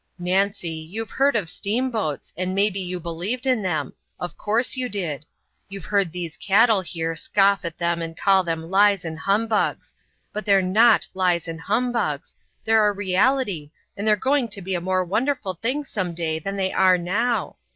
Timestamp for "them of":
3.61-4.35